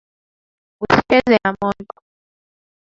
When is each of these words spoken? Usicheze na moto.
Usicheze 0.83 1.35
na 1.43 1.51
moto. 1.61 1.93